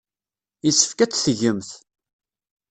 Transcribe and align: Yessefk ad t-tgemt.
Yessefk 0.65 0.99
ad 0.99 1.11
t-tgemt. 1.11 1.69